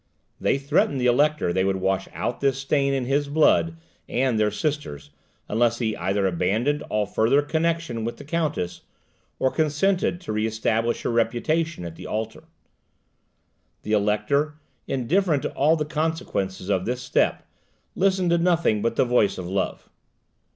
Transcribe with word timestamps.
They 0.39 0.57
threatened 0.57 0.99
the 0.99 1.05
elector 1.05 1.53
they 1.53 1.63
would 1.63 1.75
wash 1.75 2.07
out 2.11 2.41
this 2.41 2.57
stain 2.57 2.91
in 2.91 3.05
his 3.05 3.27
blood 3.29 3.77
and 4.09 4.39
their 4.39 4.49
sister's, 4.49 5.11
unless 5.47 5.77
he 5.77 5.95
either 5.95 6.25
abandoned 6.25 6.81
all 6.89 7.05
further 7.05 7.43
connexion 7.43 8.03
with 8.03 8.17
the 8.17 8.23
countess, 8.23 8.81
or 9.37 9.51
consented 9.51 10.19
to 10.21 10.31
re 10.33 10.47
establish 10.47 11.03
her 11.03 11.11
reputation 11.11 11.85
at 11.85 11.97
the 11.97 12.07
altar. 12.07 12.45
The 13.83 13.91
elector, 13.91 14.55
indifferent 14.87 15.43
to 15.43 15.53
all 15.53 15.75
the 15.75 15.85
consequences 15.85 16.67
of 16.67 16.85
this 16.85 17.03
step, 17.03 17.45
listened 17.95 18.31
to 18.31 18.39
nothing 18.39 18.81
but 18.81 18.95
the 18.95 19.05
voice 19.05 19.37
of 19.37 19.45
love. 19.47 19.87